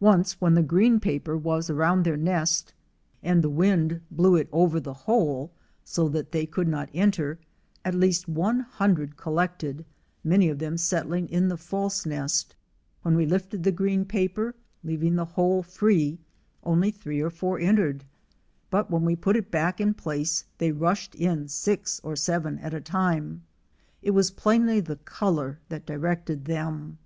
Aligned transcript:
Once 0.00 0.38
when 0.38 0.52
the 0.52 0.62
green 0.62 1.00
paper 1.00 1.34
was 1.34 1.70
around 1.70 2.02
their 2.02 2.14
nest, 2.18 2.74
and 3.22 3.42
the 3.42 3.48
wind 3.48 3.92
WASPS, 3.92 4.02
SOCIAL 4.02 4.02
AND 4.02 4.16
SOLITARY 4.18 4.30
blew 4.30 4.36
it 4.36 4.48
over 4.52 4.80
the 4.80 4.92
hole 4.92 5.52
so 5.82 6.08
that 6.10 6.30
they 6.32 6.44
could 6.44 6.68
not 6.68 6.90
enter, 6.92 7.38
at 7.82 7.94
least 7.94 8.28
one 8.28 8.60
hundred 8.60 9.16
collected, 9.16 9.86
many 10.22 10.50
of 10.50 10.58
them 10.58 10.76
settling 10.76 11.26
in 11.30 11.48
the 11.48 11.56
false 11.56 12.04
nest; 12.04 12.54
when 13.00 13.16
we 13.16 13.24
lifted 13.24 13.62
the 13.64 13.72
green 13.72 14.04
paper, 14.04 14.54
leaving 14.84 15.16
the 15.16 15.24
hole 15.24 15.62
free, 15.62 16.18
only 16.62 16.90
three 16.90 17.22
or 17.22 17.30
four 17.30 17.58
entered, 17.58 18.04
but 18.68 18.90
when 18.90 19.06
we 19.06 19.16
put 19.16 19.36
it 19.36 19.50
back 19.50 19.80
in 19.80 19.94
place 19.94 20.44
they 20.58 20.70
rushed 20.70 21.14
in 21.14 21.48
six 21.48 21.98
or 22.04 22.14
seven 22.14 22.58
at 22.58 22.74
a 22.74 22.80
time. 22.82 23.42
It 24.02 24.10
was 24.10 24.30
plainly 24.30 24.80
the 24.80 24.96
color 24.96 25.60
that 25.70 25.86
directed 25.86 26.44
them. 26.44 26.98